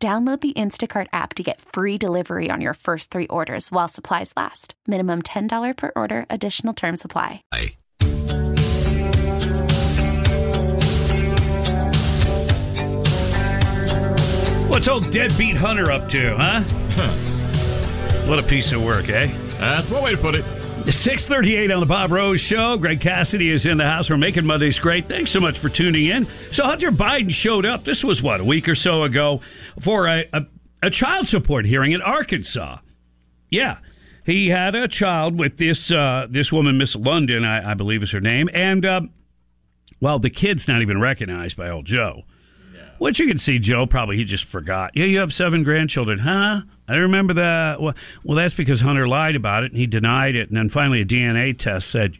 [0.00, 4.32] Download the Instacart app to get free delivery on your first three orders while supplies
[4.36, 4.74] last.
[4.86, 7.42] Minimum $10 per order, additional term supply.
[14.68, 16.60] What's old deadbeat Hunter up to, huh?
[18.28, 19.26] what a piece of work, eh?
[19.58, 20.57] That's one way to put it.
[20.86, 22.78] 638 on the Bob Rose Show.
[22.78, 24.08] Greg Cassidy is in the house.
[24.08, 25.08] We're making Mondays great.
[25.08, 26.26] Thanks so much for tuning in.
[26.50, 29.40] So Hunter Biden showed up, this was what, a week or so ago,
[29.80, 30.46] for a, a,
[30.82, 32.78] a child support hearing in Arkansas.
[33.50, 33.78] Yeah.
[34.24, 38.10] He had a child with this uh, this woman, Miss London, I, I believe is
[38.12, 38.48] her name.
[38.52, 39.00] And, uh,
[40.00, 42.22] well, the kid's not even recognized by old Joe.
[42.98, 44.90] Which you can see, Joe probably he just forgot.
[44.94, 46.62] Yeah, you have seven grandchildren, huh?
[46.88, 47.80] I remember that.
[47.80, 47.94] Well,
[48.24, 51.04] well, that's because Hunter lied about it and he denied it, and then finally a
[51.04, 52.16] DNA test said,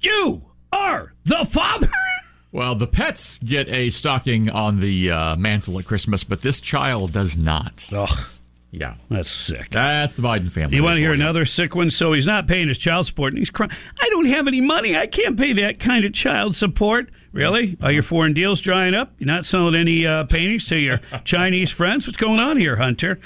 [0.00, 1.88] "You are the father."
[2.52, 7.12] Well, the pets get a stocking on the uh, mantle at Christmas, but this child
[7.12, 7.86] does not.
[7.92, 8.08] Ugh,
[8.72, 8.94] Yeah.
[9.08, 9.70] that's sick.
[9.70, 10.74] That's the Biden family.
[10.74, 11.20] You want to hear you.
[11.22, 11.90] another sick one?
[11.90, 13.70] So he's not paying his child support, and he's crying.
[14.00, 14.96] I don't have any money.
[14.96, 17.10] I can't pay that kind of child support.
[17.32, 17.76] Really?
[17.80, 19.12] Are your foreign deals drying up?
[19.18, 22.06] You're not selling any uh, paintings to your Chinese friends?
[22.06, 23.20] What's going on here, Hunter?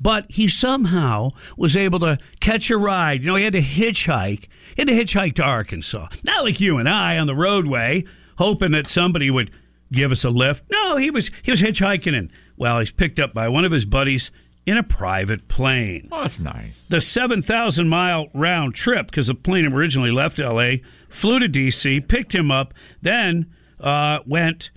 [0.00, 3.20] But he somehow was able to catch a ride.
[3.20, 4.48] You know, he had to hitchhike.
[4.74, 6.08] He had to hitchhike to Arkansas.
[6.24, 8.04] Not like you and I on the roadway,
[8.38, 9.50] hoping that somebody would
[9.92, 10.64] give us a lift.
[10.70, 13.84] No, he was he was hitchhiking, and well, he's picked up by one of his
[13.84, 14.30] buddies
[14.70, 16.80] in a private plane Oh, that's nice.
[16.88, 20.74] the 7,000 mile round trip because the plane originally left LA,
[21.08, 22.72] flew to DC, picked him up,
[23.02, 23.46] then
[23.80, 24.70] uh, went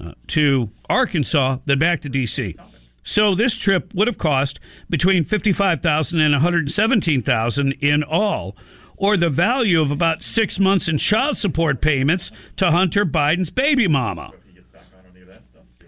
[0.00, 2.56] uh, to Arkansas, then back to DC.
[3.04, 4.58] So this trip would have cost
[4.90, 8.56] between 55,000 and 117,000 in all,
[8.96, 13.86] or the value of about 6 months in child support payments to Hunter Biden's baby
[13.86, 14.32] mama.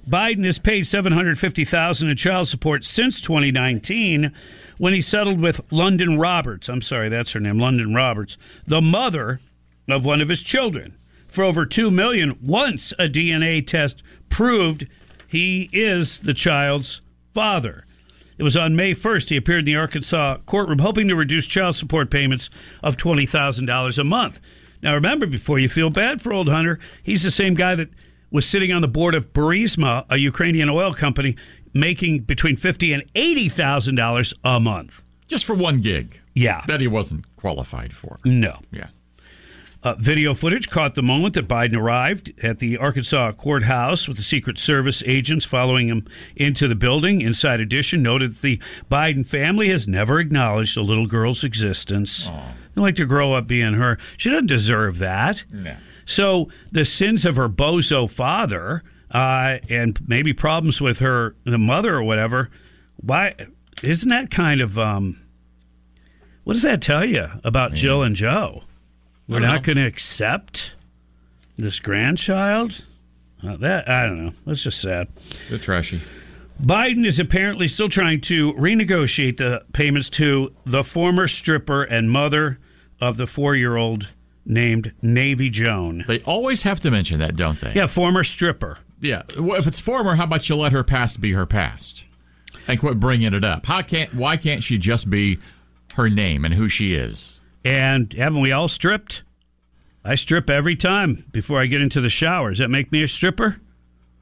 [0.08, 4.32] Biden has paid 750,000 in child support since 2019
[4.78, 6.68] when he settled with London Roberts.
[6.68, 9.38] I'm sorry, that's her name, London Roberts, the mother
[9.88, 10.96] of one of his children.
[11.28, 14.88] For over 2 million once a DNA test proved
[15.26, 17.02] he is the child's
[17.34, 17.84] father.
[18.38, 21.76] It was on May 1st he appeared in the Arkansas courtroom hoping to reduce child
[21.76, 22.48] support payments
[22.82, 24.40] of $20,000 a month.
[24.80, 27.90] Now remember before you feel bad for old Hunter, he's the same guy that
[28.30, 31.36] was sitting on the board of Burisma, a Ukrainian oil company,
[31.74, 35.02] making between fifty and eighty thousand dollars a month.
[35.26, 36.20] Just for one gig.
[36.34, 38.18] Yeah, That he wasn't qualified for.
[38.24, 38.60] no.
[38.70, 38.88] Yeah.
[39.80, 44.24] Uh, video footage caught the moment that Biden arrived at the Arkansas courthouse with the
[44.24, 47.20] Secret Service agents following him into the building.
[47.20, 52.28] Inside Edition noted that the Biden family has never acknowledged the little girl's existence.
[52.74, 53.98] They like to grow up being her.
[54.16, 55.44] She doesn't deserve that.
[55.52, 55.76] No.
[56.08, 61.94] So the sins of her bozo father uh, and maybe problems with her the mother
[61.94, 62.48] or whatever.
[62.96, 63.34] Why
[63.82, 65.20] isn't that kind of um,
[66.44, 68.64] what does that tell you about Jill and Joe?
[69.28, 70.74] We're don't going to accept
[71.58, 72.86] this grandchild.
[73.46, 74.32] Uh, that I don't know.
[74.46, 75.08] That's just sad.
[75.50, 76.00] They're trashy.
[76.60, 82.58] Biden is apparently still trying to renegotiate the payments to the former stripper and mother
[82.98, 84.08] of the four-year-old
[84.48, 86.04] named Navy Joan.
[86.08, 87.72] They always have to mention that, don't they?
[87.74, 88.78] Yeah, former stripper.
[89.00, 89.22] Yeah.
[89.38, 92.04] Well, if it's former, how about you let her past be her past,
[92.66, 93.66] and quit bringing it up?
[93.66, 94.14] How can't?
[94.14, 95.38] Why can't she just be
[95.94, 97.38] her name and who she is?
[97.64, 99.22] And haven't we all stripped?
[100.04, 102.50] I strip every time before I get into the shower.
[102.50, 103.60] Does that make me a stripper?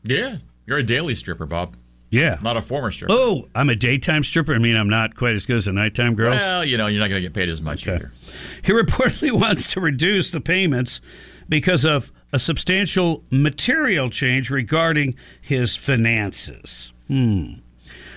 [0.03, 0.39] Yeah.
[0.67, 1.77] You're a daily stripper, Bob,
[2.17, 2.39] Yeah.
[2.43, 3.13] not a former stripper.
[3.13, 4.55] Oh, I'm a daytime stripper.
[4.55, 6.31] I mean, I'm not quite as good as a nighttime girl.
[6.31, 8.13] Well, you know, you're not going to get paid as much either.
[8.63, 11.01] He reportedly wants to reduce the payments
[11.49, 16.93] because of a substantial material change regarding his finances.
[17.09, 17.55] Hmm.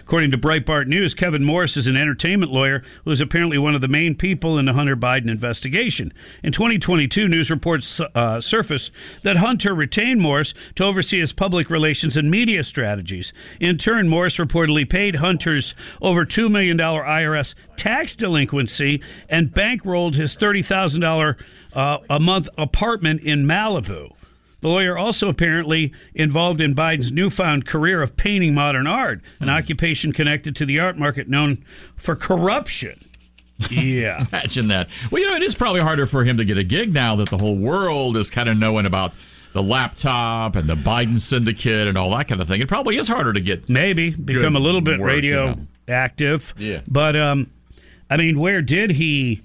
[0.09, 3.81] According to Breitbart News, Kevin Morris is an entertainment lawyer who is apparently one of
[3.81, 6.11] the main people in the Hunter Biden investigation.
[6.41, 8.91] In 2022, news reports uh, surfaced
[9.21, 13.33] that Hunter retained Morris to oversee his public relations and media strategies.
[13.59, 20.35] In turn, Morris reportedly paid Hunter's over $2 million IRS tax delinquency and bankrolled his
[20.35, 21.35] $30,000
[21.73, 24.09] uh, a month apartment in Malibu.
[24.61, 29.53] The lawyer also apparently involved in Biden's newfound career of painting modern art, an Hmm.
[29.55, 31.63] occupation connected to the art market known
[31.95, 32.99] for corruption.
[33.69, 34.25] Yeah.
[34.31, 34.89] Imagine that.
[35.11, 37.29] Well, you know, it is probably harder for him to get a gig now that
[37.29, 39.13] the whole world is kind of knowing about
[39.51, 42.61] the laptop and the Biden syndicate and all that kind of thing.
[42.61, 43.67] It probably is harder to get.
[43.67, 45.67] maybe become a little bit work, radio you know.
[45.87, 46.53] active.
[46.57, 46.81] Yeah.
[46.87, 47.49] But um,
[48.09, 49.41] I mean, where did he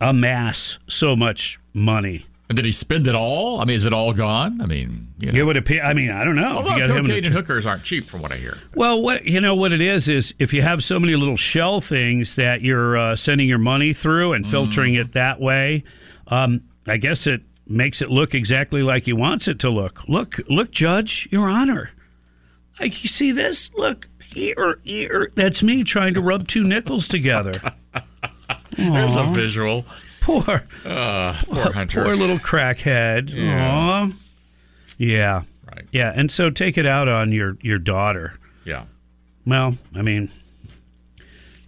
[0.00, 2.26] amass so much money?
[2.50, 3.60] And did he spend it all?
[3.60, 4.60] I mean, is it all gone?
[4.60, 5.84] I mean, you It would appear.
[5.84, 6.56] I mean, I don't know.
[6.56, 8.58] Although you got him in cocaine the- and hookers aren't cheap, from what I hear.
[8.74, 11.80] Well, what you know, what it is is if you have so many little shell
[11.80, 14.98] things that you're uh, sending your money through and filtering Mm.
[15.00, 15.84] it that way,
[16.26, 20.08] um, I guess it makes it look exactly like he wants it to look.
[20.08, 21.90] Look, look, Judge, Your Honor.
[22.80, 23.70] Like you see this?
[23.76, 25.30] Look here, here.
[25.36, 27.52] That's me trying to rub two nickels together.
[28.76, 29.84] There's a visual.
[30.42, 30.42] Poor,
[30.82, 32.04] Poor Hunter.
[32.04, 33.32] poor little crackhead.
[33.32, 33.70] Yeah.
[33.72, 34.12] Aw.
[34.98, 35.42] Yeah.
[35.66, 35.86] Right.
[35.92, 38.34] Yeah, and so take it out on your your daughter.
[38.64, 38.84] Yeah.
[39.46, 40.30] Well, I mean,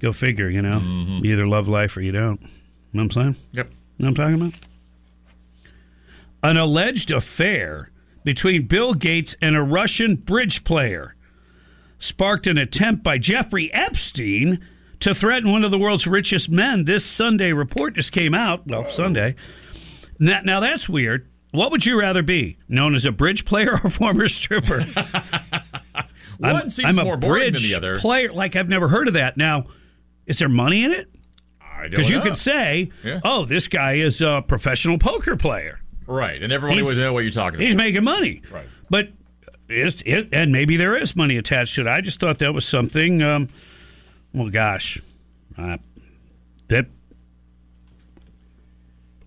[0.00, 0.81] go figure, you know.
[0.81, 1.25] Mm-hmm.
[1.25, 2.40] You either love life or you don't.
[2.40, 2.46] You
[2.93, 3.37] know what I'm saying?
[3.52, 3.70] Yep.
[3.99, 4.60] You know what I'm talking about?
[6.43, 7.90] An alleged affair
[8.25, 11.14] between Bill Gates and a Russian bridge player
[11.99, 14.58] sparked an attempt by Jeffrey Epstein
[15.02, 16.84] to threaten one of the world's richest men.
[16.84, 18.66] This Sunday report just came out.
[18.66, 19.34] Well, Sunday.
[20.19, 21.28] Now, now that's weird.
[21.52, 22.56] What would you rather be?
[22.69, 24.84] Known as a bridge player or former stripper?
[26.38, 27.99] One seems more boring than the other.
[27.99, 28.32] player.
[28.32, 29.37] Like I've never heard of that.
[29.37, 29.66] Now,
[30.26, 31.08] is there money in it?
[31.60, 33.20] I don't Because you could say, Yeah.
[33.25, 35.81] "Oh, this guy is a professional poker player.
[36.06, 36.43] Right.
[36.43, 37.66] And everybody He's- would know what you're talking about.
[37.66, 38.66] He's making money." Right.
[38.90, 39.10] But
[39.69, 40.28] is it?
[40.32, 41.87] And maybe there is money attached to it.
[41.87, 43.22] I just thought that was something.
[43.22, 43.49] Um,
[44.32, 45.00] well, gosh,
[45.58, 45.76] uh,
[46.69, 46.87] that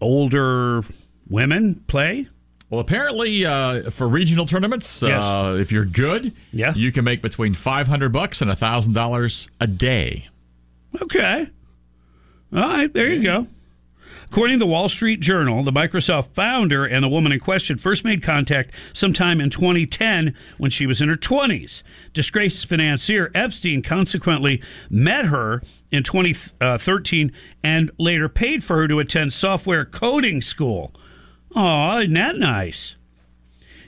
[0.01, 0.83] older
[1.29, 2.27] women play.
[2.69, 6.73] Well, apparently, uh, for regional tournaments, uh, if you're good, Yeah.
[6.75, 10.27] you can make between 500 bucks and $1,000 a day.
[11.01, 11.47] Okay.
[12.53, 13.47] All right, there you go.
[14.35, 18.03] According to the Wall Street Journal, the Microsoft founder and the woman in question first
[18.03, 21.83] made contact sometime in 2010 when she was in her 20s.
[22.11, 27.31] Disgraced financier Epstein consequently met her in 2013
[27.63, 30.93] and later paid for her to attend software coding school.
[31.55, 32.97] Oh, isn't that nice?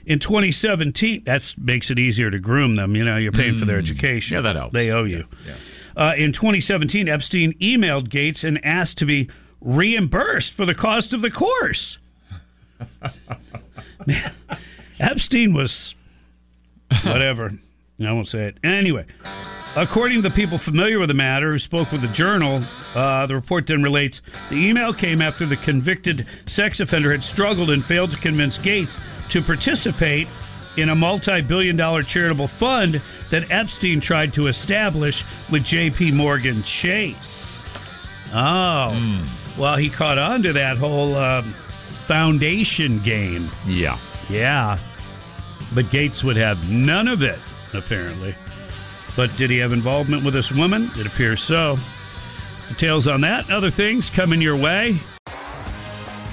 [0.06, 2.96] In 2017, that makes it easier to groom them.
[2.96, 4.36] You know, you're paying for their education.
[4.36, 4.72] Yeah, that helps.
[4.72, 5.26] They owe you.
[5.94, 9.28] Uh, in 2017, Epstein emailed Gates and asked to be
[9.60, 11.98] reimbursed for the cost of the course.
[14.06, 14.32] Man,
[15.00, 15.94] Epstein was
[17.04, 17.58] whatever.
[18.00, 18.58] I won't say it.
[18.62, 19.06] Anyway,
[19.74, 22.62] according to people familiar with the matter who spoke with the journal,
[22.94, 27.70] uh, the report then relates the email came after the convicted sex offender had struggled
[27.70, 28.96] and failed to convince Gates
[29.30, 30.28] to participate
[30.76, 36.62] in a multi billion dollar charitable fund that Epstein tried to establish with JP Morgan
[36.62, 37.62] Chase.
[38.32, 39.26] Oh,
[39.58, 41.54] well, he caught on to that whole um,
[42.06, 43.50] foundation game.
[43.66, 43.98] Yeah.
[44.28, 44.78] Yeah.
[45.74, 47.38] But Gates would have none of it,
[47.72, 48.34] apparently.
[49.16, 50.90] But did he have involvement with this woman?
[50.96, 51.78] It appears so.
[52.68, 54.98] Details on that and other things coming your way.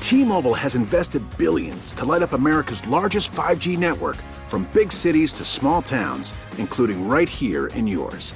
[0.02, 5.44] T-Mobile has invested billions to light up America's largest 5G network from big cities to
[5.44, 8.36] small towns, including right here in yours.